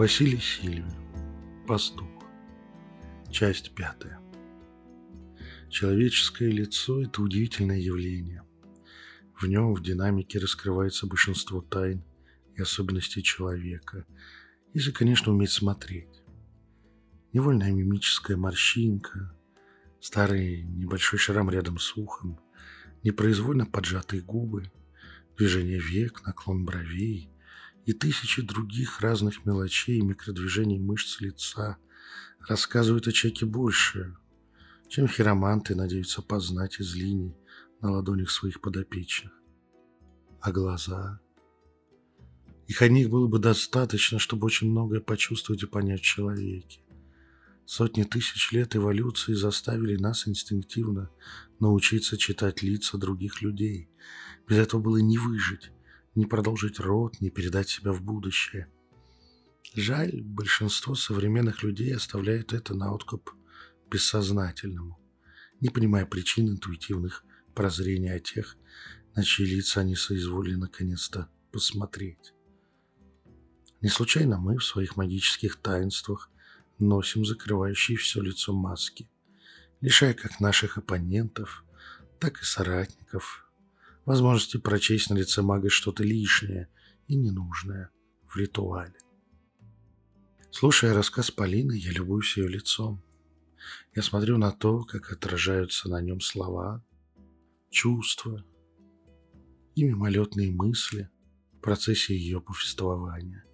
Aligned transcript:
Василий 0.00 0.40
Сильвин. 0.40 0.90
Пастух. 1.66 2.08
Часть 3.30 3.74
пятая. 3.74 4.18
Человеческое 5.68 6.50
лицо– 6.50 7.02
это 7.04 7.20
удивительное 7.20 7.76
явление. 7.76 8.42
В 9.38 9.46
нем 9.46 9.74
в 9.74 9.82
динамике 9.82 10.38
раскрывается 10.38 11.06
большинство 11.06 11.60
тайн 11.60 12.02
и 12.56 12.62
особенностей 12.62 13.22
человека, 13.22 14.06
если, 14.72 14.90
конечно, 14.90 15.32
уметь 15.32 15.50
смотреть. 15.50 16.22
Невольная 17.34 17.70
мимическая 17.70 18.38
морщинка, 18.38 19.36
старый 20.00 20.62
небольшой 20.62 21.18
шрам 21.18 21.50
рядом 21.50 21.78
с 21.78 21.94
ухом, 21.94 22.40
непроизвольно 23.02 23.66
поджатые 23.66 24.22
губы, 24.22 24.72
движение 25.36 25.78
век, 25.78 26.22
наклон 26.24 26.64
бровей 26.64 27.28
и 27.86 27.92
тысячи 27.92 28.42
других 28.42 29.00
разных 29.00 29.44
мелочей 29.44 29.98
и 29.98 30.02
микродвижений 30.02 30.78
мышц 30.78 31.20
лица 31.20 31.78
рассказывают 32.48 33.06
о 33.08 33.12
человеке 33.12 33.46
больше, 33.46 34.16
чем 34.88 35.08
хироманты 35.08 35.74
надеются 35.74 36.22
познать 36.22 36.80
из 36.80 36.94
линий 36.94 37.36
на 37.80 37.92
ладонях 37.92 38.30
своих 38.30 38.60
подопечных. 38.60 39.32
А 40.40 40.52
глаза? 40.52 41.20
Их 42.66 42.82
одних 42.82 43.10
было 43.10 43.26
бы 43.26 43.38
достаточно, 43.38 44.18
чтобы 44.18 44.46
очень 44.46 44.70
многое 44.70 45.00
почувствовать 45.00 45.62
и 45.62 45.66
понять 45.66 46.00
в 46.00 46.04
человеке. 46.04 46.80
Сотни 47.66 48.04
тысяч 48.04 48.52
лет 48.52 48.74
эволюции 48.74 49.34
заставили 49.34 49.96
нас 49.96 50.26
инстинктивно 50.26 51.10
научиться 51.60 52.16
читать 52.16 52.62
лица 52.62 52.98
других 52.98 53.42
людей. 53.42 53.88
Без 54.48 54.58
этого 54.58 54.80
было 54.80 54.96
не 54.96 55.18
выжить, 55.18 55.70
не 56.14 56.26
продолжить 56.26 56.80
род, 56.80 57.20
не 57.20 57.30
передать 57.30 57.68
себя 57.68 57.92
в 57.92 58.02
будущее. 58.02 58.68
Жаль, 59.74 60.20
большинство 60.22 60.94
современных 60.94 61.62
людей 61.62 61.94
оставляют 61.94 62.52
это 62.52 62.74
на 62.74 62.92
откуп 62.92 63.30
бессознательному, 63.90 64.98
не 65.60 65.68
понимая 65.68 66.06
причин 66.06 66.48
интуитивных 66.48 67.24
прозрений 67.54 68.10
о 68.10 68.18
тех, 68.18 68.56
на 69.14 69.22
чьи 69.22 69.46
лица 69.46 69.80
они 69.80 69.94
соизволили 69.94 70.54
наконец-то 70.54 71.28
посмотреть. 71.52 72.32
Не 73.80 73.88
случайно 73.88 74.38
мы 74.38 74.58
в 74.58 74.64
своих 74.64 74.96
магических 74.96 75.56
таинствах 75.56 76.30
носим 76.78 77.24
закрывающие 77.24 77.96
все 77.96 78.20
лицо 78.20 78.52
маски, 78.52 79.10
лишая 79.80 80.14
как 80.14 80.40
наших 80.40 80.78
оппонентов, 80.78 81.64
так 82.18 82.40
и 82.42 82.44
соратников 82.44 83.49
возможности 84.04 84.56
прочесть 84.56 85.10
на 85.10 85.14
лице 85.14 85.42
мага 85.42 85.70
что-то 85.70 86.02
лишнее 86.02 86.68
и 87.08 87.16
ненужное 87.16 87.90
в 88.26 88.36
ритуале. 88.36 88.94
Слушая 90.50 90.94
рассказ 90.94 91.30
Полины, 91.30 91.72
я 91.72 91.92
любуюсь 91.92 92.36
ее 92.36 92.48
лицом. 92.48 93.02
Я 93.94 94.02
смотрю 94.02 94.36
на 94.38 94.50
то, 94.52 94.84
как 94.84 95.12
отражаются 95.12 95.88
на 95.88 96.00
нем 96.00 96.20
слова, 96.20 96.84
чувства 97.70 98.44
и 99.74 99.84
мимолетные 99.84 100.50
мысли 100.50 101.08
в 101.52 101.60
процессе 101.60 102.16
ее 102.16 102.40
повествования. 102.40 103.44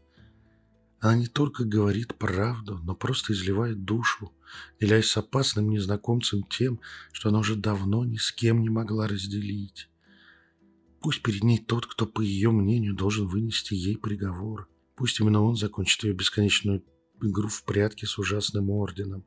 Она 1.01 1.17
не 1.17 1.27
только 1.27 1.65
говорит 1.65 2.15
правду, 2.15 2.79
но 2.83 2.95
просто 2.95 3.35
изливает 3.35 3.85
душу, 3.85 4.33
делясь 4.81 5.07
с 5.07 5.17
опасным 5.17 5.69
незнакомцем 5.69 6.43
тем, 6.45 6.81
что 7.13 7.29
она 7.29 7.41
уже 7.41 7.57
давно 7.57 8.05
ни 8.05 8.17
с 8.17 8.33
кем 8.33 8.63
не 8.63 8.71
могла 8.71 9.07
разделить. 9.07 9.91
Пусть 11.07 11.23
перед 11.23 11.45
ней 11.45 11.59
тот, 11.59 11.87
кто, 11.87 12.05
по 12.05 12.21
ее 12.21 12.51
мнению, 12.51 12.93
должен 12.93 13.29
вынести 13.29 13.75
ей 13.75 13.97
приговор. 13.97 14.69
Пусть 14.97 15.21
именно 15.21 15.41
он 15.41 15.55
закончит 15.55 16.03
ее 16.03 16.15
бесконечную 16.15 16.83
игру 17.23 17.47
в 17.47 17.63
прятки 17.63 18.07
с 18.07 18.19
ужасным 18.19 18.71
орденом. 18.71 19.25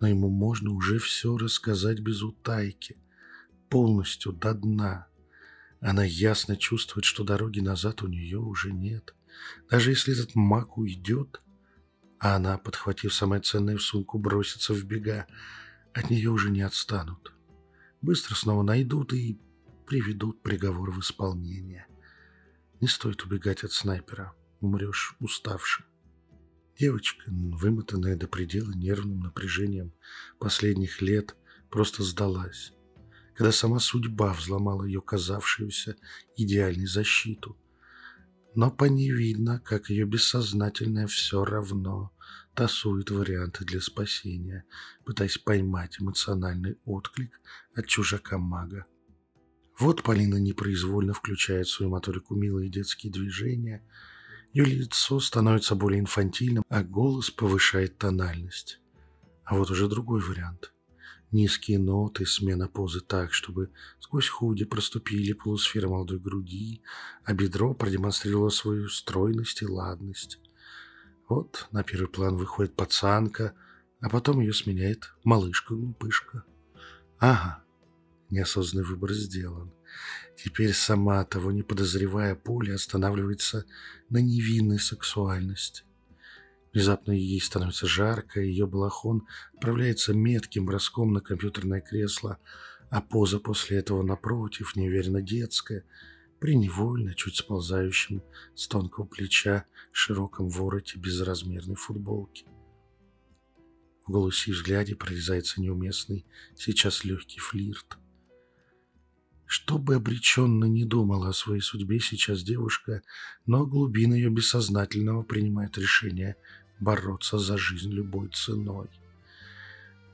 Но 0.00 0.08
ему 0.08 0.30
можно 0.30 0.70
уже 0.70 0.98
все 0.98 1.36
рассказать 1.36 2.00
без 2.00 2.22
утайки, 2.22 2.96
полностью 3.68 4.32
до 4.32 4.54
дна. 4.54 5.06
Она 5.82 6.02
ясно 6.02 6.56
чувствует, 6.56 7.04
что 7.04 7.24
дороги 7.24 7.60
назад 7.60 8.02
у 8.02 8.08
нее 8.08 8.38
уже 8.38 8.72
нет. 8.72 9.14
Даже 9.68 9.90
если 9.90 10.14
этот 10.14 10.34
маг 10.34 10.78
уйдет, 10.78 11.42
а 12.20 12.36
она, 12.36 12.56
подхватив 12.56 13.12
самое 13.12 13.42
ценное 13.42 13.76
в 13.76 13.82
сумку, 13.82 14.18
бросится 14.18 14.72
в 14.72 14.82
бега, 14.84 15.26
от 15.92 16.08
нее 16.08 16.30
уже 16.30 16.50
не 16.50 16.62
отстанут. 16.62 17.34
Быстро 18.00 18.34
снова 18.34 18.62
найдут 18.62 19.12
и 19.12 19.38
приведут 19.92 20.42
приговор 20.42 20.90
в 20.90 21.00
исполнение. 21.00 21.86
Не 22.80 22.88
стоит 22.88 23.24
убегать 23.24 23.62
от 23.62 23.72
снайпера, 23.72 24.32
умрешь 24.60 25.14
уставшим. 25.20 25.84
Девочка, 26.78 27.24
вымотанная 27.28 28.16
до 28.16 28.26
предела 28.26 28.72
нервным 28.72 29.20
напряжением 29.20 29.92
последних 30.38 31.02
лет, 31.02 31.36
просто 31.68 32.04
сдалась, 32.04 32.72
когда 33.34 33.52
сама 33.52 33.80
судьба 33.80 34.32
взломала 34.32 34.84
ее 34.84 35.02
казавшуюся 35.02 35.96
идеальной 36.36 36.86
защиту. 36.86 37.58
Но 38.54 38.70
по 38.70 38.86
ней 38.86 39.10
видно, 39.10 39.60
как 39.60 39.90
ее 39.90 40.06
бессознательное 40.06 41.06
все 41.06 41.44
равно 41.44 42.16
тасует 42.54 43.10
варианты 43.10 43.66
для 43.66 43.82
спасения, 43.82 44.64
пытаясь 45.04 45.36
поймать 45.36 46.00
эмоциональный 46.00 46.78
отклик 46.86 47.42
от 47.74 47.86
чужака-мага. 47.88 48.86
Вот 49.82 50.04
Полина 50.04 50.36
непроизвольно 50.36 51.12
включает 51.12 51.66
в 51.66 51.72
свою 51.72 51.90
моторику 51.90 52.36
милые 52.36 52.70
детские 52.70 53.12
движения. 53.12 53.84
Ее 54.52 54.64
лицо 54.64 55.18
становится 55.18 55.74
более 55.74 55.98
инфантильным, 55.98 56.62
а 56.68 56.84
голос 56.84 57.32
повышает 57.32 57.98
тональность. 57.98 58.78
А 59.44 59.56
вот 59.56 59.72
уже 59.72 59.88
другой 59.88 60.20
вариант. 60.20 60.72
Низкие 61.32 61.80
ноты, 61.80 62.26
смена 62.26 62.68
позы 62.68 63.00
так, 63.00 63.32
чтобы 63.32 63.72
сквозь 63.98 64.28
худи 64.28 64.64
проступили 64.64 65.32
полусферы 65.32 65.88
молодой 65.88 66.20
груди, 66.20 66.80
а 67.24 67.34
бедро 67.34 67.74
продемонстрировало 67.74 68.50
свою 68.50 68.88
стройность 68.88 69.62
и 69.62 69.66
ладность. 69.66 70.38
Вот 71.28 71.66
на 71.72 71.82
первый 71.82 72.06
план 72.06 72.36
выходит 72.36 72.76
пацанка, 72.76 73.56
а 74.00 74.08
потом 74.08 74.38
ее 74.38 74.54
сменяет 74.54 75.12
малышка-глупышка. 75.24 76.44
Ага, 77.18 77.64
Неосознанный 78.32 78.86
выбор 78.86 79.12
сделан. 79.12 79.74
Теперь 80.36 80.72
сама, 80.72 81.22
того 81.26 81.52
не 81.52 81.62
подозревая, 81.62 82.34
Поля 82.34 82.76
останавливается 82.76 83.66
на 84.08 84.22
невинной 84.22 84.78
сексуальности. 84.78 85.84
Внезапно 86.72 87.12
ей 87.12 87.38
становится 87.42 87.86
жарко, 87.86 88.40
ее 88.40 88.66
балахон 88.66 89.26
отправляется 89.52 90.14
метким 90.14 90.64
броском 90.64 91.12
на 91.12 91.20
компьютерное 91.20 91.82
кресло, 91.82 92.38
а 92.88 93.02
поза 93.02 93.38
после 93.38 93.76
этого 93.76 94.02
напротив, 94.02 94.76
неуверенно 94.76 95.20
детская, 95.20 95.84
преневольно, 96.40 97.12
чуть 97.12 97.36
сползающим 97.36 98.22
с 98.54 98.66
тонкого 98.66 99.04
плеча, 99.04 99.66
широком 99.92 100.48
вороте 100.48 100.98
безразмерной 100.98 101.76
футболки. 101.76 102.46
В 104.06 104.10
голосе 104.10 104.52
и 104.52 104.54
взгляде 104.54 104.96
прорезается 104.96 105.60
неуместный, 105.60 106.24
сейчас 106.56 107.04
легкий 107.04 107.38
флирт. 107.38 107.98
Что 109.54 109.76
бы 109.76 109.96
обреченно 109.96 110.64
не 110.64 110.86
думала 110.86 111.28
о 111.28 111.34
своей 111.34 111.60
судьбе 111.60 112.00
сейчас 112.00 112.42
девушка, 112.42 113.02
но 113.44 113.66
глубина 113.66 114.14
ее 114.14 114.30
бессознательного 114.30 115.24
принимает 115.24 115.76
решение 115.76 116.36
бороться 116.80 117.38
за 117.38 117.58
жизнь 117.58 117.92
любой 117.92 118.30
ценой. 118.30 118.88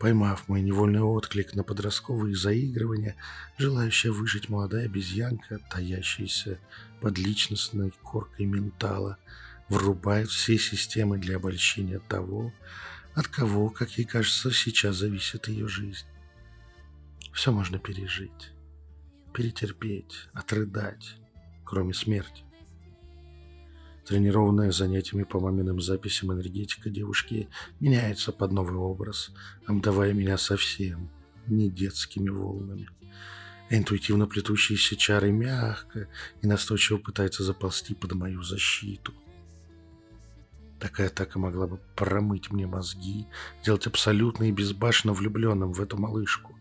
Поймав 0.00 0.48
мой 0.48 0.60
невольный 0.60 1.02
отклик 1.02 1.54
на 1.54 1.62
подростковые 1.62 2.34
заигрывания, 2.34 3.14
желающая 3.58 4.10
выжить 4.10 4.48
молодая 4.48 4.86
обезьянка, 4.86 5.60
таящаяся 5.70 6.58
под 7.00 7.16
личностной 7.16 7.92
коркой 8.02 8.46
ментала, 8.46 9.18
врубает 9.68 10.30
все 10.30 10.58
системы 10.58 11.16
для 11.16 11.36
обольщения 11.36 12.00
того, 12.00 12.52
от 13.14 13.28
кого, 13.28 13.70
как 13.70 13.98
ей 13.98 14.04
кажется, 14.04 14.50
сейчас 14.50 14.96
зависит 14.96 15.46
ее 15.46 15.68
жизнь. 15.68 16.06
Все 17.32 17.52
можно 17.52 17.78
пережить 17.78 18.50
перетерпеть, 19.32 20.28
отрыдать, 20.32 21.16
кроме 21.64 21.94
смерти. 21.94 22.44
Тренированная 24.06 24.72
занятиями 24.72 25.24
по 25.24 25.38
маминым 25.38 25.80
записям 25.82 26.32
энергетика 26.32 26.88
девушки 26.88 27.48
меняется 27.78 28.32
под 28.32 28.52
новый 28.52 28.78
образ, 28.78 29.30
обдавая 29.66 30.14
меня 30.14 30.38
совсем 30.38 31.10
не 31.46 31.68
детскими 31.70 32.30
волнами. 32.30 32.88
интуитивно 33.70 34.26
плетущиеся 34.26 34.96
чары 34.96 35.30
мягко 35.30 36.08
и 36.40 36.46
настойчиво 36.46 36.96
пытаются 36.96 37.44
заползти 37.44 37.94
под 37.94 38.12
мою 38.12 38.42
защиту. 38.42 39.12
Такая 40.80 41.08
атака 41.08 41.38
могла 41.38 41.66
бы 41.66 41.78
промыть 41.94 42.50
мне 42.50 42.66
мозги, 42.66 43.26
сделать 43.60 43.86
абсолютно 43.86 44.44
и 44.44 44.52
безбашенно 44.52 45.12
влюбленным 45.12 45.72
в 45.72 45.82
эту 45.82 45.98
малышку 45.98 46.57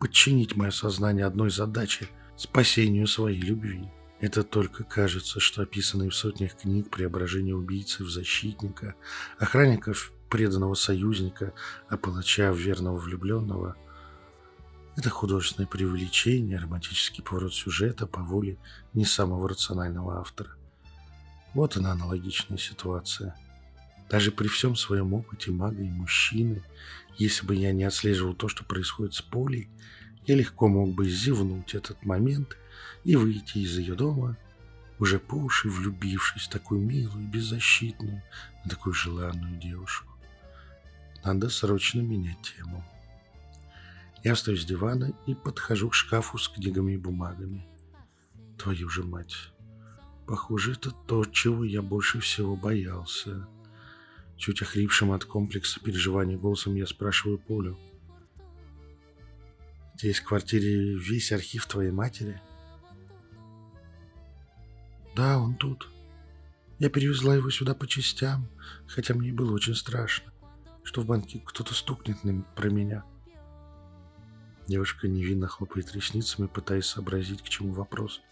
подчинить 0.00 0.56
мое 0.56 0.70
сознание 0.70 1.26
одной 1.26 1.50
задаче– 1.50 2.08
спасению 2.36 3.06
своей 3.06 3.40
любви. 3.40 3.88
Это 4.18 4.42
только 4.42 4.82
кажется, 4.82 5.38
что 5.38 5.62
описанные 5.62 6.10
в 6.10 6.16
сотнях 6.16 6.56
книг 6.56 6.90
преображение 6.90 7.54
убийцы 7.54 8.02
в 8.02 8.10
защитника, 8.10 8.96
охранников 9.38 10.12
преданного 10.28 10.74
союзника, 10.74 11.52
а 11.88 11.96
палача 11.96 12.52
в 12.52 12.56
верного 12.56 12.96
влюбленного– 12.96 13.76
это 14.96 15.08
художественное 15.08 15.66
преувеличение, 15.66 16.58
романтический 16.58 17.22
поворот 17.22 17.54
сюжета 17.54 18.06
по 18.06 18.20
воле 18.22 18.58
не 18.92 19.04
самого 19.04 19.48
рационального 19.48 20.20
автора. 20.20 20.50
Вот 21.54 21.76
она 21.76 21.92
аналогичная 21.92 22.58
ситуация. 22.58 23.34
Даже 24.10 24.32
при 24.32 24.48
всем 24.48 24.74
своем 24.74 25.14
опыте 25.14 25.52
мага 25.52 25.80
и 25.80 25.88
мужчины, 25.88 26.64
если 27.16 27.46
бы 27.46 27.54
я 27.54 27.72
не 27.72 27.84
отслеживал 27.84 28.34
то, 28.34 28.48
что 28.48 28.64
происходит 28.64 29.14
с 29.14 29.22
Полей, 29.22 29.68
я 30.26 30.34
легко 30.34 30.66
мог 30.68 30.94
бы 30.94 31.08
зевнуть 31.08 31.74
этот 31.74 32.04
момент 32.04 32.56
и 33.04 33.14
выйти 33.14 33.58
из 33.58 33.78
ее 33.78 33.94
дома, 33.94 34.36
уже 34.98 35.18
по 35.20 35.36
уши 35.36 35.70
влюбившись 35.70 36.42
в 36.42 36.50
такую 36.50 36.80
милую, 36.80 37.28
беззащитную, 37.28 38.22
такую 38.68 38.94
желанную 38.94 39.56
девушку. 39.58 40.12
Надо 41.24 41.48
срочно 41.48 42.00
менять 42.00 42.42
тему. 42.42 42.84
Я 44.24 44.34
встаю 44.34 44.58
с 44.58 44.64
дивана 44.64 45.12
и 45.26 45.34
подхожу 45.34 45.88
к 45.88 45.94
шкафу 45.94 46.36
с 46.36 46.48
книгами 46.48 46.92
и 46.92 46.98
бумагами. 46.98 47.66
Твою 48.58 48.88
же 48.90 49.04
мать. 49.04 49.36
Похоже, 50.26 50.72
это 50.72 50.90
то, 50.90 51.24
чего 51.24 51.64
я 51.64 51.80
больше 51.80 52.20
всего 52.20 52.56
боялся. 52.56 53.46
Чуть 54.40 54.62
охрипшим 54.62 55.12
от 55.12 55.26
комплекса 55.26 55.80
переживаний 55.80 56.34
голосом 56.34 56.74
я 56.74 56.86
спрашиваю 56.86 57.38
Полю. 57.38 57.78
Здесь 59.96 60.20
в 60.20 60.24
квартире 60.24 60.96
весь 60.96 61.30
архив 61.30 61.66
твоей 61.66 61.90
матери? 61.90 62.40
Да, 65.14 65.38
он 65.38 65.56
тут. 65.56 65.90
Я 66.78 66.88
перевезла 66.88 67.36
его 67.36 67.50
сюда 67.50 67.74
по 67.74 67.86
частям, 67.86 68.48
хотя 68.86 69.12
мне 69.12 69.30
было 69.30 69.52
очень 69.52 69.74
страшно, 69.74 70.32
что 70.84 71.02
в 71.02 71.06
банке 71.06 71.42
кто-то 71.44 71.74
стукнет 71.74 72.16
про 72.56 72.70
меня. 72.70 73.04
Девушка 74.66 75.06
невинно 75.06 75.48
хлопает 75.48 75.92
ресницами, 75.92 76.46
пытаясь 76.46 76.86
сообразить, 76.86 77.42
к 77.42 77.48
чему 77.50 77.74
вопрос. 77.74 78.22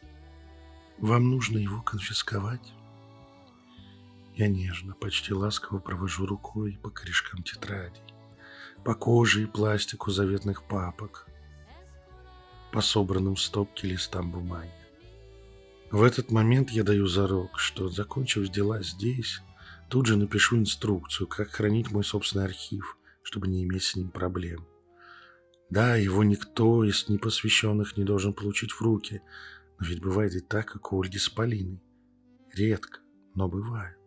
Вам 0.96 1.28
нужно 1.28 1.58
его 1.58 1.82
конфисковать? 1.82 2.72
Я 4.38 4.46
нежно, 4.46 4.94
почти 4.94 5.34
ласково 5.34 5.80
провожу 5.80 6.24
рукой 6.24 6.78
по 6.80 6.90
корешкам 6.90 7.42
тетрадей, 7.42 8.14
по 8.84 8.94
коже 8.94 9.42
и 9.42 9.46
пластику 9.46 10.12
заветных 10.12 10.62
папок, 10.62 11.26
по 12.70 12.80
собранным 12.80 13.34
в 13.34 13.40
стопке 13.40 13.88
листам 13.88 14.30
бумаги. 14.30 14.70
В 15.90 16.04
этот 16.04 16.30
момент 16.30 16.70
я 16.70 16.84
даю 16.84 17.08
зарок, 17.08 17.58
что, 17.58 17.88
закончив 17.88 18.48
дела 18.48 18.80
здесь, 18.80 19.40
тут 19.88 20.06
же 20.06 20.16
напишу 20.16 20.56
инструкцию, 20.56 21.26
как 21.26 21.50
хранить 21.50 21.90
мой 21.90 22.04
собственный 22.04 22.44
архив, 22.44 22.96
чтобы 23.24 23.48
не 23.48 23.64
иметь 23.64 23.82
с 23.82 23.96
ним 23.96 24.08
проблем. 24.08 24.68
Да, 25.68 25.96
его 25.96 26.22
никто 26.22 26.84
из 26.84 27.08
непосвященных 27.08 27.96
не 27.96 28.04
должен 28.04 28.32
получить 28.32 28.70
в 28.70 28.80
руки, 28.82 29.20
но 29.80 29.86
ведь 29.86 30.00
бывает 30.00 30.36
и 30.36 30.40
так, 30.40 30.66
как 30.66 30.92
у 30.92 31.02
Ольги 31.02 31.18
с 31.18 31.28
Полиной. 31.28 31.82
Редко, 32.54 33.00
но 33.34 33.48
бывает. 33.48 33.97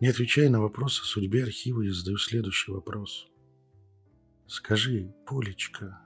Не 0.00 0.08
отвечая 0.08 0.50
на 0.50 0.60
вопрос 0.60 1.00
о 1.00 1.04
судьбе 1.04 1.44
архива, 1.44 1.80
я 1.80 1.92
задаю 1.92 2.18
следующий 2.18 2.70
вопрос. 2.70 3.28
Скажи, 4.46 5.14
Полечка, 5.26 6.00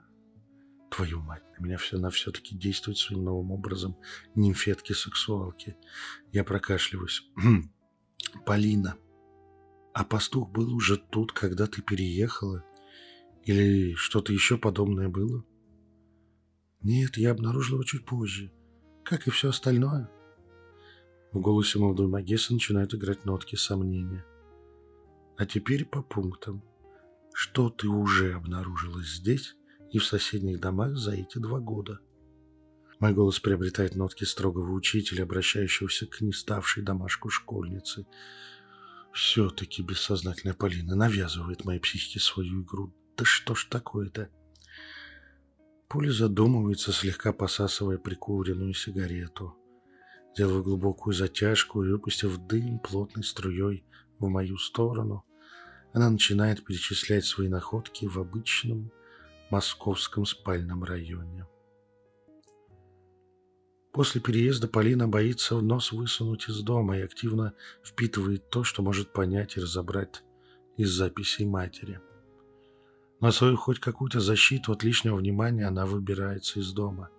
Твою 0.89 1.19
мать, 1.21 1.43
на 1.57 1.63
меня 1.63 1.77
все, 1.77 1.97
она 1.97 2.09
все-таки 2.09 2.55
действует 2.55 2.97
своим 2.97 3.23
новым 3.23 3.51
образом 3.51 3.97
нимфетки-сексуалки. 4.35 5.75
Я 6.31 6.43
прокашливаюсь. 6.43 7.23
Полина, 8.45 8.97
а 9.93 10.03
пастух 10.05 10.49
был 10.51 10.73
уже 10.73 10.97
тут, 10.97 11.33
когда 11.33 11.67
ты 11.67 11.81
переехала? 11.81 12.63
Или 13.43 13.93
что-то 13.95 14.31
еще 14.31 14.57
подобное 14.57 15.09
было? 15.09 15.45
Нет, 16.81 17.17
я 17.17 17.31
обнаружила 17.31 17.77
его 17.77 17.83
чуть 17.83 18.05
позже, 18.05 18.51
как 19.03 19.27
и 19.27 19.31
все 19.31 19.49
остальное. 19.49 20.09
В 21.31 21.39
голосе 21.39 21.79
молодой 21.79 22.07
Магессы 22.07 22.53
начинают 22.53 22.93
играть 22.93 23.23
нотки 23.23 23.55
сомнения. 23.55 24.25
А 25.37 25.45
теперь 25.45 25.85
по 25.85 26.01
пунктам. 26.01 26.61
Что 27.33 27.69
ты 27.69 27.87
уже 27.87 28.33
обнаружила 28.33 29.01
здесь, 29.01 29.55
и 29.91 29.97
в 29.97 30.05
соседних 30.05 30.59
домах 30.59 30.97
за 30.97 31.13
эти 31.13 31.37
два 31.37 31.59
года. 31.59 31.99
Мой 32.99 33.13
голос 33.13 33.39
приобретает 33.39 33.95
нотки 33.95 34.25
строгого 34.25 34.71
учителя, 34.73 35.23
обращающегося 35.23 36.05
к 36.05 36.21
неставшей 36.21 36.83
домашку 36.83 37.29
школьницы. 37.29 38.05
Все-таки 39.13 39.81
бессознательная 39.81 40.53
Полина 40.53 40.95
навязывает 40.95 41.65
моей 41.65 41.79
психике 41.79 42.19
свою 42.19 42.61
игру. 42.61 42.93
Да 43.17 43.23
что 43.25 43.55
ж 43.55 43.65
такое-то? 43.69 44.29
Поля 45.87 46.11
задумывается, 46.11 46.91
слегка 46.91 47.33
посасывая 47.33 47.97
прикуренную 47.97 48.73
сигарету. 48.73 49.55
Делаю 50.37 50.63
глубокую 50.63 51.13
затяжку 51.13 51.83
и, 51.83 51.89
выпустив 51.89 52.37
дым 52.47 52.79
плотной 52.79 53.23
струей 53.23 53.83
в 54.19 54.27
мою 54.27 54.57
сторону, 54.57 55.25
она 55.93 56.09
начинает 56.09 56.63
перечислять 56.63 57.25
свои 57.25 57.49
находки 57.49 58.05
в 58.05 58.17
обычном 58.17 58.91
московском 59.49 60.25
спальном 60.25 60.83
районе. 60.83 61.45
После 63.91 64.21
переезда 64.21 64.69
Полина 64.69 65.09
боится 65.09 65.59
нос 65.59 65.91
высунуть 65.91 66.47
из 66.47 66.61
дома 66.61 66.97
и 66.97 67.01
активно 67.01 67.53
впитывает 67.83 68.49
то, 68.49 68.63
что 68.63 68.81
может 68.81 69.11
понять 69.11 69.57
и 69.57 69.59
разобрать 69.59 70.23
из 70.77 70.91
записей 70.91 71.45
матери. 71.45 71.99
На 73.19 73.31
свою 73.31 73.57
хоть 73.57 73.79
какую-то 73.79 74.21
защиту 74.21 74.71
от 74.71 74.83
лишнего 74.83 75.17
внимания 75.17 75.67
она 75.67 75.85
выбирается 75.85 76.61
из 76.61 76.71
дома. 76.71 77.09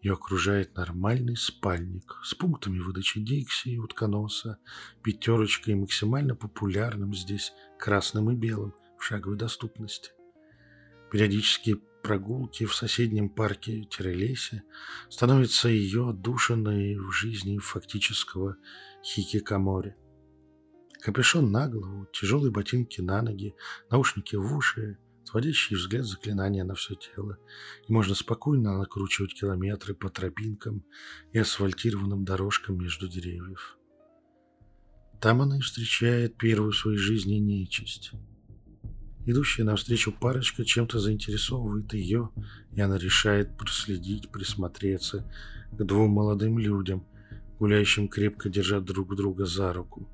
Ее 0.00 0.12
окружает 0.12 0.76
нормальный 0.76 1.36
спальник 1.36 2.20
с 2.22 2.34
пунктами 2.34 2.78
выдачи 2.78 3.20
Дикси 3.20 3.70
и 3.70 3.78
утконоса, 3.78 4.58
пятерочкой 5.02 5.74
и 5.74 5.76
максимально 5.76 6.36
популярным 6.36 7.14
здесь 7.14 7.52
красным 7.78 8.30
и 8.30 8.36
белым 8.36 8.74
в 8.96 9.02
шаговой 9.04 9.36
доступности. 9.36 10.12
Периодические 11.10 11.76
прогулки 12.02 12.64
в 12.64 12.74
соседнем 12.74 13.28
парке-лесе 13.28 14.62
становятся 15.08 15.68
ее 15.68 16.10
отдушиной 16.10 16.96
в 16.96 17.10
жизни 17.10 17.58
фактического 17.58 18.56
хикикамори. 19.02 19.96
Капюшон 21.00 21.50
на 21.50 21.68
голову, 21.68 22.06
тяжелые 22.12 22.52
ботинки 22.52 23.00
на 23.00 23.22
ноги, 23.22 23.54
наушники 23.90 24.36
в 24.36 24.56
уши, 24.56 24.98
сводящий 25.30 25.76
взгляд 25.76 26.04
заклинания 26.04 26.64
на 26.64 26.74
все 26.74 26.94
тело, 26.94 27.38
и 27.86 27.92
можно 27.92 28.14
спокойно 28.14 28.78
накручивать 28.78 29.34
километры 29.34 29.94
по 29.94 30.08
тропинкам 30.10 30.84
и 31.32 31.38
асфальтированным 31.38 32.24
дорожкам 32.24 32.78
между 32.78 33.08
деревьев. 33.08 33.78
Там 35.20 35.42
она 35.42 35.58
и 35.58 35.60
встречает 35.60 36.36
первую 36.36 36.72
в 36.72 36.76
своей 36.76 36.98
жизни 36.98 37.34
нечисть– 37.34 38.12
Идущая 39.28 39.66
навстречу 39.66 40.10
парочка 40.10 40.64
чем-то 40.64 40.98
заинтересовывает 41.00 41.92
ее, 41.92 42.30
и 42.74 42.80
она 42.80 42.96
решает 42.96 43.58
проследить, 43.58 44.30
присмотреться 44.30 45.30
к 45.70 45.84
двум 45.84 46.12
молодым 46.12 46.58
людям, 46.58 47.06
гуляющим 47.58 48.08
крепко 48.08 48.48
держа 48.48 48.80
друг 48.80 49.14
друга 49.14 49.44
за 49.44 49.74
руку. 49.74 50.08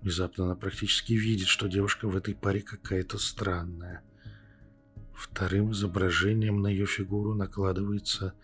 Внезапно 0.00 0.44
она 0.44 0.54
практически 0.54 1.14
видит, 1.14 1.48
что 1.48 1.66
девушка 1.66 2.06
в 2.06 2.16
этой 2.16 2.36
паре 2.36 2.60
какая-то 2.60 3.18
странная. 3.18 4.04
Вторым 5.16 5.72
изображением 5.72 6.60
на 6.60 6.68
ее 6.68 6.86
фигуру 6.86 7.34
накладывается 7.34 8.34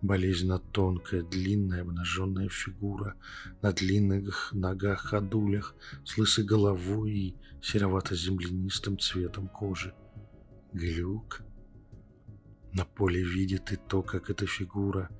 болезненно 0.00 0.58
тонкая, 0.58 1.22
длинная, 1.22 1.82
обнаженная 1.82 2.48
фигура 2.48 3.14
на 3.60 3.72
длинных 3.72 4.50
ногах-ходулях 4.52 5.74
с 6.04 6.16
лысой 6.16 6.44
головой 6.44 7.10
и 7.10 7.36
серовато-землянистым 7.62 8.98
цветом 8.98 9.48
кожи. 9.48 9.94
Глюк. 10.72 11.42
На 12.72 12.84
поле 12.84 13.22
видит 13.22 13.70
и 13.72 13.76
то, 13.76 14.02
как 14.02 14.30
эта 14.30 14.46
фигура, 14.46 15.10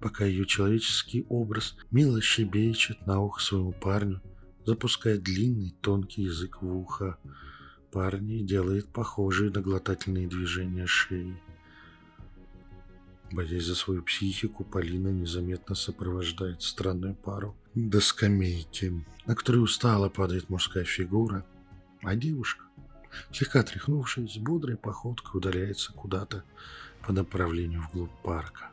пока 0.00 0.24
ее 0.24 0.46
человеческий 0.46 1.26
образ 1.28 1.76
мило 1.90 2.20
щебечет 2.20 3.04
на 3.06 3.20
ухо 3.20 3.40
своему 3.40 3.72
парню, 3.72 4.22
запуская 4.64 5.18
длинный 5.18 5.74
тонкий 5.80 6.22
язык 6.22 6.62
в 6.62 6.76
ухо. 6.76 7.18
Парни 7.92 8.38
делает 8.38 8.88
похожие 8.88 9.50
на 9.50 9.60
глотательные 9.60 10.26
движения 10.26 10.86
шеи. 10.86 11.36
Боясь 13.30 13.66
за 13.66 13.74
свою 13.74 14.02
психику, 14.02 14.64
Полина 14.64 15.08
незаметно 15.08 15.74
сопровождает 15.74 16.62
странную 16.62 17.14
пару 17.14 17.54
до 17.74 18.00
скамейки, 18.00 19.04
на 19.26 19.36
которой 19.36 19.58
устало 19.58 20.08
падает 20.08 20.48
мужская 20.48 20.84
фигура, 20.84 21.44
а 22.02 22.14
девушка, 22.14 22.64
слегка 23.30 23.62
тряхнувшись, 23.62 24.38
бодрой 24.38 24.78
походкой 24.78 25.38
удаляется 25.38 25.92
куда-то 25.92 26.44
по 27.06 27.12
направлению 27.12 27.82
вглубь 27.82 28.22
парка. 28.22 28.70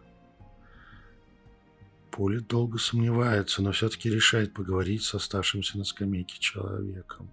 Поля 2.09 2.39
долго 2.39 2.77
сомневается, 2.77 3.61
но 3.61 3.73
все-таки 3.73 4.09
решает 4.09 4.53
поговорить 4.53 5.03
с 5.03 5.13
оставшимся 5.13 5.77
на 5.77 5.83
скамейке 5.83 6.39
человеком. 6.39 7.29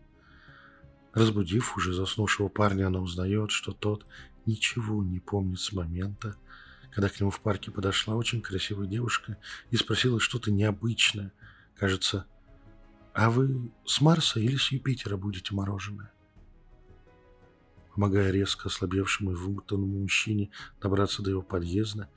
Разбудив 1.16 1.78
уже 1.78 1.94
заснувшего 1.94 2.49
парня, 2.49 2.88
она 2.88 3.00
узнает, 3.00 3.50
что 3.50 3.73
тот 3.73 4.04
ничего 4.44 5.02
не 5.02 5.18
помнит 5.18 5.58
с 5.58 5.73
момента, 5.73 6.37
когда 6.92 7.08
к 7.08 7.18
нему 7.18 7.30
в 7.30 7.40
парке 7.40 7.70
подошла 7.70 8.16
очень 8.16 8.42
красивая 8.42 8.87
девушка 8.87 9.38
и 9.70 9.76
спросила 9.76 10.20
что-то 10.20 10.50
необычное. 10.50 11.32
Кажется, 11.75 12.26
а 13.14 13.30
вы 13.30 13.73
с 13.87 14.02
Марса 14.02 14.40
или 14.40 14.58
с 14.58 14.70
Юпитера 14.70 15.16
будете 15.16 15.54
мороженое? 15.54 16.12
Помогая 17.94 18.30
резко 18.30 18.68
ослабевшему 18.68 19.32
и 19.32 19.37
вымотанному 19.37 20.00
мужчине 20.00 20.50
добраться 20.82 21.23
до 21.23 21.30
его 21.30 21.40
подъезда, 21.40 22.11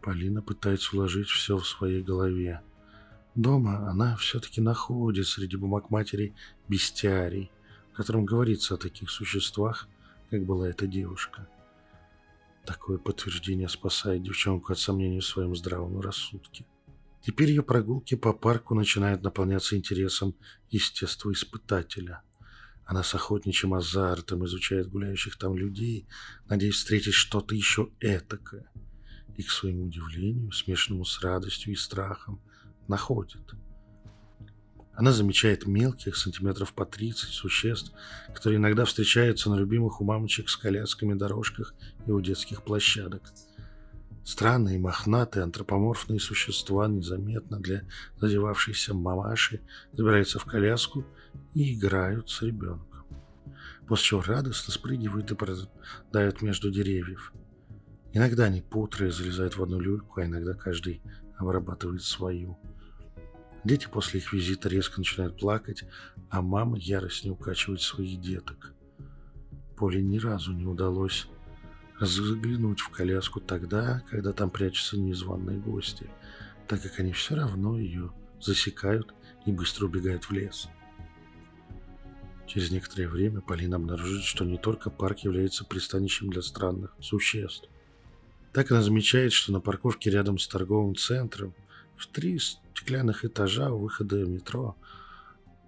Полина 0.00 0.42
пытается 0.42 0.94
уложить 0.94 1.26
все 1.26 1.58
в 1.58 1.66
своей 1.66 2.04
голове. 2.04 2.62
Дома 3.34 3.90
она 3.90 4.16
все-таки 4.16 4.60
находит 4.60 5.26
среди 5.26 5.56
бумаг 5.56 5.90
матери 5.90 6.36
бестиарий, 6.68 7.50
котором 7.98 8.24
говорится 8.24 8.74
о 8.74 8.78
таких 8.78 9.10
существах, 9.10 9.88
как 10.30 10.44
была 10.44 10.68
эта 10.68 10.86
девушка. 10.86 11.48
Такое 12.64 12.98
подтверждение 12.98 13.68
спасает 13.68 14.22
девчонку 14.22 14.72
от 14.72 14.78
сомнений 14.78 15.20
в 15.20 15.26
своем 15.26 15.54
здравом 15.54 16.00
рассудке. 16.00 16.64
Теперь 17.20 17.50
ее 17.50 17.62
прогулки 17.62 18.14
по 18.14 18.32
парку 18.32 18.74
начинают 18.74 19.22
наполняться 19.22 19.76
интересом 19.76 20.34
естествоиспытателя. 20.70 22.22
Она 22.84 23.02
с 23.02 23.14
охотничьим 23.14 23.74
азартом 23.74 24.44
изучает 24.46 24.88
гуляющих 24.88 25.36
там 25.36 25.56
людей, 25.56 26.06
надеясь 26.46 26.76
встретить 26.76 27.14
что-то 27.14 27.54
еще 27.54 27.90
этакое– 28.00 28.70
и, 29.38 29.42
к 29.44 29.50
своему 29.50 29.84
удивлению, 29.84 30.50
смешанному 30.50 31.04
с 31.04 31.22
радостью 31.22 31.72
и 31.72 31.76
страхом, 31.76 32.40
находит. 32.88 33.54
Она 34.98 35.12
замечает 35.12 35.64
мелких, 35.64 36.16
сантиметров 36.16 36.74
по 36.74 36.84
30, 36.84 37.30
существ, 37.30 37.92
которые 38.34 38.58
иногда 38.58 38.84
встречаются 38.84 39.48
на 39.48 39.54
любимых 39.54 40.00
у 40.00 40.04
мамочек 40.04 40.48
с 40.48 40.56
колясками 40.56 41.14
дорожках 41.14 41.72
и 42.04 42.10
у 42.10 42.20
детских 42.20 42.64
площадок. 42.64 43.22
Странные, 44.24 44.80
мохнатые, 44.80 45.44
антропоморфные 45.44 46.18
существа 46.18 46.88
незаметно 46.88 47.60
для 47.60 47.84
задевавшейся 48.20 48.92
мамаши 48.92 49.60
забираются 49.92 50.40
в 50.40 50.44
коляску 50.44 51.06
и 51.54 51.74
играют 51.74 52.28
с 52.28 52.42
ребенком. 52.42 53.06
После 53.86 54.04
чего 54.04 54.22
радостно 54.22 54.74
спрыгивают 54.74 55.30
и 55.30 55.36
продают 55.36 56.42
между 56.42 56.72
деревьев– 56.72 57.32
Иногда 58.12 58.44
они 58.44 58.62
путрые 58.62 59.12
залезают 59.12 59.56
в 59.56 59.62
одну 59.62 59.78
люльку, 59.78 60.20
а 60.20 60.24
иногда 60.24 60.54
каждый 60.54 61.02
обрабатывает 61.36 62.02
свою. 62.02 62.58
Дети 63.64 63.88
после 63.90 64.20
их 64.20 64.32
визита 64.32 64.68
резко 64.68 65.00
начинают 65.00 65.38
плакать, 65.38 65.84
а 66.30 66.42
мама 66.42 66.78
яростно 66.78 67.32
укачивает 67.32 67.80
своих 67.80 68.20
деток. 68.20 68.72
Поле 69.76 70.02
ни 70.02 70.18
разу 70.18 70.52
не 70.52 70.66
удалось 70.66 71.28
заглянуть 72.00 72.80
в 72.80 72.90
коляску 72.90 73.40
тогда, 73.40 74.02
когда 74.10 74.32
там 74.32 74.50
прячутся 74.50 74.98
незваные 74.98 75.58
гости, 75.58 76.08
так 76.66 76.82
как 76.82 77.00
они 77.00 77.12
все 77.12 77.34
равно 77.34 77.78
ее 77.78 78.12
засекают 78.40 79.12
и 79.46 79.52
быстро 79.52 79.86
убегают 79.86 80.24
в 80.24 80.32
лес. 80.32 80.68
Через 82.46 82.70
некоторое 82.70 83.08
время 83.08 83.40
Полина 83.40 83.76
обнаружит, 83.76 84.24
что 84.24 84.44
не 84.44 84.56
только 84.56 84.90
парк 84.90 85.18
является 85.18 85.64
пристанищем 85.64 86.30
для 86.30 86.40
странных 86.40 86.94
существ. 87.00 87.68
Так 88.52 88.70
она 88.70 88.80
замечает, 88.80 89.32
что 89.32 89.52
на 89.52 89.60
парковке 89.60 90.10
рядом 90.10 90.38
с 90.38 90.48
торговым 90.48 90.96
центром 90.96 91.54
в 91.98 92.06
три 92.06 92.38
стеклянных 92.38 93.24
этажа 93.24 93.70
у 93.70 93.78
выхода 93.78 94.24
метро 94.24 94.76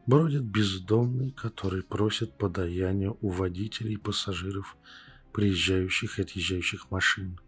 бродит 0.06 0.44
бездомный, 0.44 1.32
который 1.32 1.82
просит 1.82 2.38
подаяния 2.38 3.14
у 3.20 3.28
водителей 3.28 3.94
и 3.94 3.98
пассажиров 3.98 4.76
приезжающих 5.32 6.18
и 6.18 6.22
отъезжающих 6.22 6.90
машин. 6.90 7.38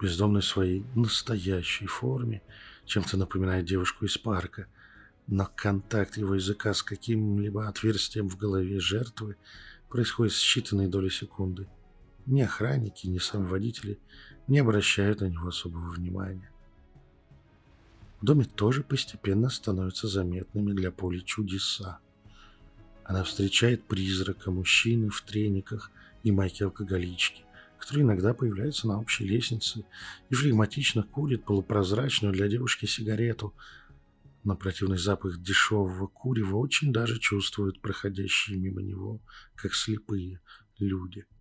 Бездомный 0.00 0.40
в 0.40 0.44
своей 0.44 0.84
настоящей 0.94 1.86
форме 1.86 2.42
чем-то 2.84 3.16
напоминает 3.16 3.66
девушку 3.66 4.04
из 4.04 4.16
парка, 4.18 4.68
но 5.26 5.50
контакт 5.52 6.16
его 6.16 6.36
языка 6.36 6.74
с 6.74 6.82
каким-либо 6.82 7.66
отверстием 7.68 8.28
в 8.28 8.36
голове 8.36 8.78
жертвы 8.78 9.36
происходит 9.88 10.32
в 10.32 10.36
считанные 10.36 10.88
доли 10.88 11.08
секунды. 11.08 11.66
Ни 12.26 12.42
охранники, 12.42 13.06
ни 13.06 13.18
сами 13.18 13.46
водители 13.46 13.98
не 14.46 14.60
обращают 14.60 15.20
на 15.20 15.26
него 15.26 15.48
особого 15.48 15.90
внимания. 15.90 16.50
В 18.20 18.24
доме 18.24 18.44
тоже 18.44 18.82
постепенно 18.82 19.50
становятся 19.50 20.08
заметными 20.08 20.72
для 20.72 20.90
Поли 20.90 21.22
чудеса. 21.24 21.98
Она 23.04 23.22
встречает 23.22 23.84
призрака 23.84 24.50
мужчины 24.50 25.10
в 25.10 25.20
трениках 25.22 25.90
и 26.22 26.32
майке 26.32 26.64
алкоголички, 26.64 27.44
который 27.78 28.02
иногда 28.02 28.32
появляется 28.32 28.88
на 28.88 28.98
общей 28.98 29.24
лестнице 29.24 29.84
и 30.30 30.34
флегматично 30.34 31.02
курит 31.02 31.44
полупрозрачную 31.44 32.32
для 32.32 32.48
девушки 32.48 32.86
сигарету. 32.86 33.54
На 34.44 34.56
противный 34.56 34.98
запах 34.98 35.40
дешевого 35.42 36.06
курева 36.06 36.56
очень 36.56 36.92
даже 36.92 37.18
чувствуют 37.18 37.80
проходящие 37.80 38.58
мимо 38.58 38.80
него, 38.80 39.20
как 39.56 39.74
слепые 39.74 40.40
люди– 40.78 41.26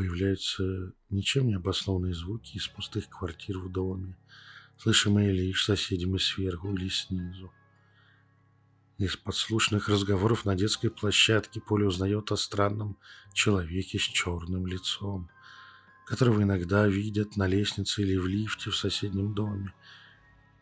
появляются 0.00 0.94
ничем 1.10 1.48
не 1.48 1.56
обоснованные 1.56 2.14
звуки 2.14 2.56
из 2.56 2.66
пустых 2.68 3.10
квартир 3.10 3.58
в 3.58 3.70
доме, 3.70 4.16
слышимые 4.78 5.30
лишь 5.30 5.66
соседями 5.66 6.16
сверху 6.16 6.74
или 6.74 6.88
снизу. 6.88 7.52
Из 8.96 9.14
подслушанных 9.18 9.90
разговоров 9.90 10.46
на 10.46 10.56
детской 10.56 10.88
площадке 10.88 11.60
Поля 11.60 11.84
узнает 11.84 12.32
о 12.32 12.38
странном 12.38 12.96
человеке 13.34 13.98
с 13.98 14.02
черным 14.04 14.66
лицом, 14.66 15.28
которого 16.06 16.42
иногда 16.42 16.88
видят 16.88 17.36
на 17.36 17.46
лестнице 17.46 18.00
или 18.00 18.16
в 18.16 18.26
лифте 18.26 18.70
в 18.70 18.76
соседнем 18.76 19.34
доме. 19.34 19.74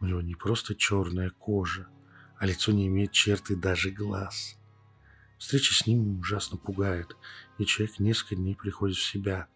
У 0.00 0.07
него 0.07 0.21
не 0.21 0.35
просто 0.35 0.75
черная 0.75 1.30
кожа, 1.30 1.87
а 2.38 2.45
лицо 2.45 2.73
не 2.73 2.88
имеет 2.88 3.12
черты 3.12 3.54
даже 3.54 3.92
глаз. 3.92 4.57
Встреча 5.38 5.73
с 5.73 5.87
ним 5.87 6.18
ужасно 6.18 6.59
пугает, 6.59 7.16
и 7.59 7.64
человек 7.64 7.99
несколько 8.00 8.37
дней 8.37 8.57
приходит 8.57 8.97
в 8.97 9.04
себя. 9.04 9.47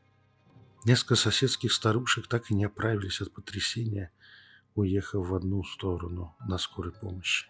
Несколько 0.85 1.17
соседских 1.17 1.73
старушек 1.73 2.29
так 2.29 2.51
и 2.51 2.55
не 2.55 2.65
оправились 2.65 3.21
от 3.21 3.33
потрясения, 3.33 4.12
уехав 4.75 5.27
в 5.27 5.35
одну 5.35 5.65
сторону 5.65 6.37
на 6.47 6.59
скорой 6.59 6.93
помощи. 6.93 7.49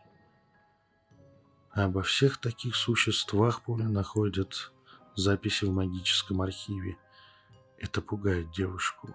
А 1.71 1.85
обо 1.85 2.03
всех 2.03 2.39
таких 2.39 2.77
существах 2.77 3.63
Поля 3.63 3.89
находят 3.89 4.73
записи 5.15 5.65
в 5.65 5.73
магическом 5.73 6.43
архиве. 6.43 6.99
Это 7.79 8.03
пугает 8.03 8.51
девушку 8.51 9.15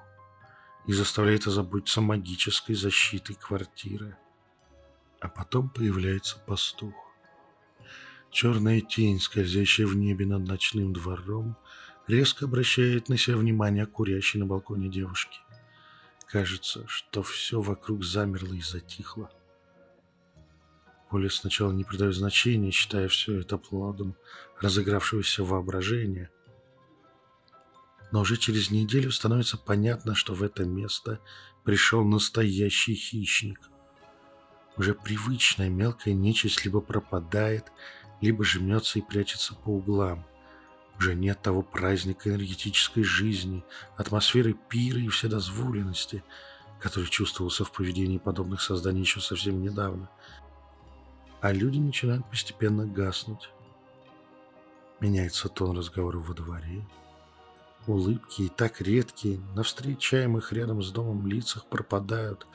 и 0.86 0.94
заставляет 0.94 1.46
озаботиться 1.48 2.02
магической 2.02 2.76
защитой 2.76 3.36
квартиры. 3.36 4.18
А 5.20 5.28
потом 5.28 5.70
появляется 5.70 6.38
пастух. 6.40 7.07
Черная 8.32 8.82
тень, 8.82 9.20
скользящая 9.20 9.88
в 9.88 9.96
небе 9.96 10.26
над 10.26 10.48
ночным 10.48 10.94
двором, 10.94 11.58
резко 12.08 12.46
обращает 12.46 13.10
на 13.10 13.18
себя 13.18 13.38
внимание 13.38 13.86
курящей 13.86 14.40
на 14.40 14.46
балконе 14.46 14.90
девушки. 14.90 15.40
Кажется, 16.28 16.86
что 16.88 17.24
все 17.24 17.62
вокруг 17.62 18.04
замерло 18.04 18.54
и 18.54 18.62
затихло. 18.62 19.32
Оля 21.10 21.30
сначала 21.30 21.72
не 21.72 21.86
придает 21.86 22.16
значения, 22.16 22.72
считая 22.72 23.08
все 23.08 23.40
это 23.40 23.58
плодом 23.58 24.16
разыгравшегося 24.60 25.44
воображения. 25.44 26.30
Но 28.12 28.22
уже 28.22 28.38
через 28.38 28.72
неделю 28.72 29.12
становится 29.12 29.58
понятно, 29.58 30.16
что 30.16 30.34
в 30.34 30.44
это 30.44 30.66
место 30.66 31.20
пришел 31.64 32.04
настоящий 32.04 32.96
хищник. 32.96 33.60
Уже 34.76 34.94
привычная 34.94 35.70
мелкая 35.70 36.14
нечисть 36.14 36.64
либо 36.66 36.82
пропадает, 36.82 37.72
либо 38.22 38.44
жмется 38.44 39.00
и 39.00 39.02
прячется 39.02 39.56
по 39.56 39.70
углам. 39.70 40.26
Уже 40.98 41.14
нет 41.14 41.42
того 41.42 41.62
праздника 41.62 42.30
энергетической 42.30 43.04
жизни, 43.04 43.64
атмосферы 43.98 44.54
пира 44.54 45.00
и 45.00 45.08
вседозволенности, 45.10 46.24
который 46.80 47.08
чувствовался 47.08 47.66
в 47.66 47.72
поведении 47.72 48.18
подобных 48.18 48.62
созданий 48.62 49.02
еще 49.02 49.20
совсем 49.20 49.62
недавно. 49.62 50.10
А 51.40 51.52
люди 51.52 51.78
начинают 51.78 52.28
постепенно 52.30 52.86
гаснуть. 52.86 53.50
Меняется 55.00 55.50
тон 55.50 55.78
разговора 55.78 56.18
во 56.18 56.34
дворе. 56.34 56.84
Улыбки 57.86 58.42
и 58.44 58.50
так 58.50 58.82
редкие, 58.82 59.40
на 59.56 59.62
встречаемых 59.62 60.52
рядом 60.52 60.82
с 60.82 60.92
домом 60.92 61.28
лицах 61.28 61.68
пропадают, 61.68 62.48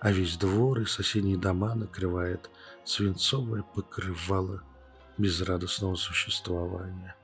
а 0.00 0.10
весь 0.10 0.36
двор 0.38 0.80
и 0.80 0.86
соседние 0.86 1.36
дома 1.36 1.74
накрывает 1.74 2.50
свинцовое 2.84 3.62
покрывало 3.62 4.62
безрадостного 5.18 5.94
существования. 5.96 7.14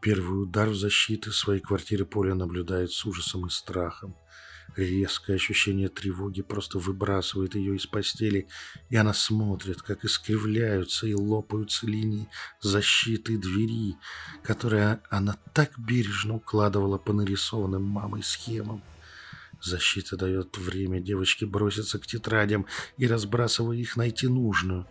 Первый 0.00 0.42
удар 0.42 0.68
в 0.68 0.76
защиты 0.76 1.32
своей 1.32 1.60
квартиры 1.60 2.04
Поля 2.04 2.34
наблюдает 2.34 2.92
с 2.92 3.04
ужасом 3.04 3.46
и 3.46 3.50
страхом. 3.50 4.14
Резкое 4.76 5.34
ощущение 5.34 5.88
тревоги 5.88 6.42
просто 6.42 6.78
выбрасывает 6.78 7.56
ее 7.56 7.74
из 7.74 7.86
постели, 7.86 8.46
и 8.90 8.96
она 8.96 9.12
смотрит, 9.12 9.82
как 9.82 10.04
искривляются 10.04 11.08
и 11.08 11.14
лопаются 11.14 11.86
линии 11.86 12.28
защиты 12.60 13.38
двери, 13.38 13.96
которые 14.44 15.00
она 15.10 15.36
так 15.52 15.76
бережно 15.78 16.36
укладывала 16.36 16.98
по 16.98 17.12
нарисованным 17.12 17.82
мамой 17.82 18.22
схемам. 18.22 18.84
Защита 19.60 20.16
дает 20.16 20.56
время 20.58 21.00
девочке 21.00 21.44
броситься 21.44 21.98
к 21.98 22.06
тетрадям 22.06 22.66
и, 22.98 23.08
разбрасывая 23.08 23.78
их, 23.78 23.96
найти 23.96 24.28
нужную. 24.28 24.86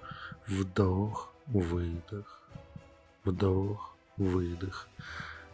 Вдох, 0.47 1.33
выдох, 1.47 2.41
вдох, 3.23 3.95
выдох. 4.17 4.87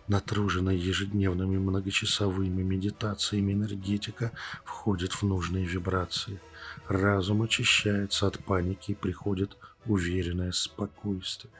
Натруженная 0.08 0.76
ежедневными 0.76 1.58
многочасовыми 1.58 2.62
медитациями 2.62 3.54
энергетика 3.54 4.32
входит 4.66 5.14
в 5.14 5.24
нужные 5.24 5.66
вибрации. 5.66 6.42
Разум 6.90 7.44
очищается 7.44 8.28
от 8.28 8.44
паники 8.44 8.92
и 8.92 8.96
приходит 8.96 9.58
уверенное 9.86 10.52
спокойствие. 10.52 11.54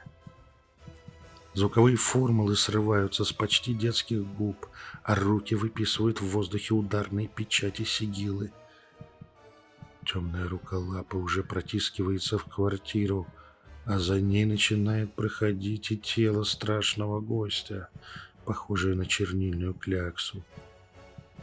Звуковые 1.54 1.96
формулы 1.96 2.56
срываются 2.56 3.24
с 3.24 3.32
почти 3.32 3.72
детских 3.72 4.26
губ, 4.26 4.66
а 5.04 5.14
руки 5.14 5.54
выписывают 5.54 6.20
в 6.20 6.26
воздухе 6.26 6.74
ударные 6.74 7.28
печати 7.28 7.84
сигилы. 7.84 8.52
Темная 10.04 10.48
рука 10.48 10.76
лапы 10.76 11.16
уже 11.16 11.44
протискивается 11.44 12.36
в 12.38 12.44
квартиру, 12.44 13.26
а 13.84 13.98
за 13.98 14.20
ней 14.20 14.44
начинает 14.44 15.12
проходить 15.14 15.90
и 15.90 15.96
тело 15.96 16.44
страшного 16.44 17.20
гостя— 17.20 17.88
похожее 18.44 18.94
на 18.94 19.06
чернильную 19.06 19.74
кляксу. 19.74 20.42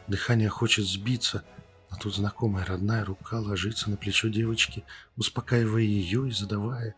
Дыхание 0.08 0.50
хочет 0.50 0.86
сбиться, 0.86 1.44
но 1.90 1.98
тут 1.98 2.16
знакомая 2.16 2.66
родная 2.66 3.04
рука 3.04 3.40
ложится 3.40 3.90
на 3.90 3.98
плечо 3.98 4.30
девочки, 4.30 4.84
успокаивая 5.18 5.82
ее 5.84 6.28
и 6.28 6.32
задавая 6.32 6.96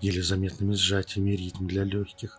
еле 0.00 0.22
заметными 0.22 0.74
сжатиями 0.74 1.30
ритм 1.30 1.66
для 1.66 1.84
легких. 1.84 2.38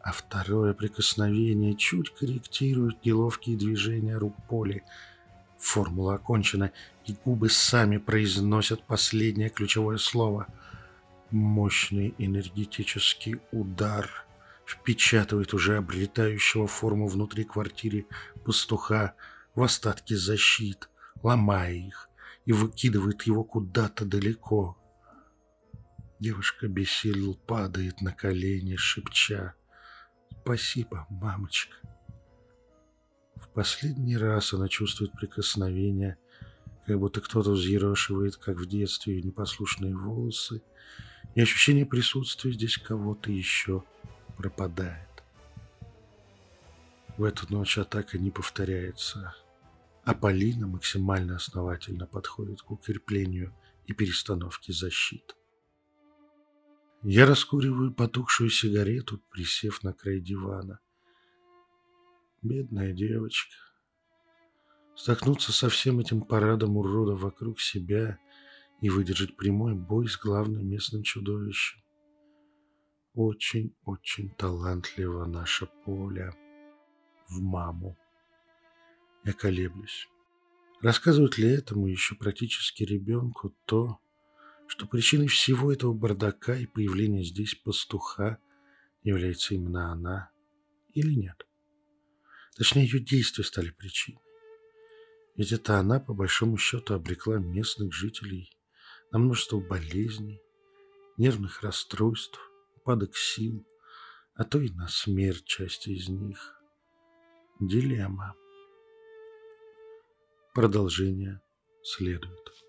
А 0.00 0.12
второе 0.12 0.74
прикосновение 0.74 1.74
чуть 1.74 2.14
корректирует 2.14 3.04
неловкие 3.04 3.56
движения 3.56 4.16
рук 4.16 4.34
Поли. 4.48 4.82
Формула 5.58 6.14
окончена, 6.14 6.70
и 7.04 7.16
губы 7.24 7.50
сами 7.50 7.96
произносят 7.96 8.84
последнее 8.84 9.48
ключевое 9.48 9.98
слово. 9.98 10.46
Мощный 11.30 12.14
энергетический 12.18 13.40
удар— 13.52 14.08
впечатывает 14.68 15.54
уже 15.54 15.78
обретающего 15.78 16.66
форму 16.66 17.08
внутри 17.08 17.44
квартиры 17.44 18.06
пастуха 18.44 19.14
в 19.54 19.62
остатки 19.62 20.14
защит, 20.14 20.90
ломая 21.22 21.72
их 21.72 22.10
и 22.44 22.52
выкидывает 22.52 23.22
его 23.22 23.44
куда-то 23.44 24.04
далеко. 24.04 24.76
Девушка 26.20 26.68
без 26.68 26.90
сил 26.90 27.34
падает 27.46 28.00
на 28.02 28.12
колени, 28.12 28.76
шепча 28.76 29.54
«Спасибо, 30.42 31.06
мамочка». 31.08 31.76
В 33.36 33.48
последний 33.54 34.16
раз 34.16 34.52
она 34.52 34.68
чувствует 34.68 35.12
прикосновение, 35.12 36.18
как 36.86 36.98
будто 36.98 37.20
кто-то 37.20 37.52
взъерошивает, 37.52 38.36
как 38.36 38.56
в 38.56 38.66
детстве, 38.66 39.14
ее 39.14 39.22
непослушные 39.22 39.96
волосы, 39.96 40.62
и 41.34 41.40
ощущение 41.40 41.86
присутствия 41.86 42.52
здесь 42.52 42.78
кого-то 42.78 43.30
еще– 43.30 43.84
пропадает. 44.38 45.08
В 47.18 47.24
эту 47.24 47.52
ночь 47.52 47.76
атака 47.76 48.16
не 48.16 48.30
повторяется, 48.30 49.34
а 50.04 50.14
Полина 50.14 50.68
максимально 50.68 51.36
основательно 51.36 52.06
подходит 52.06 52.62
к 52.62 52.70
укреплению 52.70 53.52
и 53.86 53.92
перестановке 53.92 54.72
защит. 54.72 55.34
Я 57.02 57.26
раскуриваю 57.26 57.92
потухшую 57.92 58.50
сигарету, 58.50 59.18
присев 59.30 59.82
на 59.82 59.92
край 59.92 60.20
дивана. 60.20 60.78
Бедная 62.40 62.92
девочка. 62.92 63.56
Столкнуться 64.94 65.52
со 65.52 65.68
всем 65.68 65.98
этим 65.98 66.22
парадом 66.22 66.76
урода 66.76 67.14
вокруг 67.14 67.60
себя 67.60 68.18
и 68.80 68.90
выдержать 68.90 69.36
прямой 69.36 69.74
бой 69.74 70.08
с 70.08 70.16
главным 70.16 70.68
местным 70.68 71.02
чудовищем. 71.02 71.82
Очень-очень 73.14 74.30
талантлива 74.30 75.26
наша 75.26 75.66
Поля 75.84 76.32
в 77.28 77.40
маму. 77.40 77.96
Я 79.24 79.32
колеблюсь. 79.32 80.08
Рассказывают 80.80 81.38
ли 81.38 81.48
этому 81.48 81.88
еще 81.88 82.14
практически 82.14 82.84
ребенку 82.84 83.54
то, 83.64 83.98
что 84.68 84.86
причиной 84.86 85.26
всего 85.26 85.72
этого 85.72 85.92
бардака 85.92 86.54
и 86.54 86.66
появления 86.66 87.24
здесь 87.24 87.56
пастуха 87.56 88.38
является 89.02 89.54
именно 89.54 89.90
она 89.90 90.30
или 90.94 91.12
нет? 91.12 91.46
Точнее, 92.56 92.84
ее 92.84 93.00
действия 93.00 93.44
стали 93.44 93.70
причиной. 93.70 94.20
Ведь 95.36 95.52
это 95.52 95.78
она, 95.78 95.98
по 95.98 96.14
большому 96.14 96.56
счету, 96.56 96.94
обрекла 96.94 97.38
местных 97.38 97.92
жителей 97.92 98.52
на 99.10 99.18
множество 99.18 99.60
болезней, 99.60 100.40
нервных 101.16 101.62
расстройств, 101.62 102.40
упадок 102.76 103.16
сил, 103.16 103.66
а 104.34 104.44
то 104.44 104.60
и 104.60 104.70
на 104.70 104.88
смерть 104.88 105.44
части 105.44 105.90
из 105.90 106.08
них. 106.08 106.62
Дилемма. 107.60 108.34
Продолжение 110.54 111.40
следует. 111.82 112.67